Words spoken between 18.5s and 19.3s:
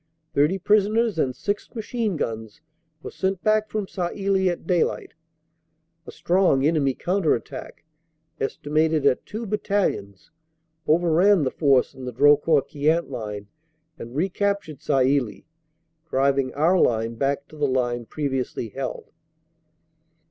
held.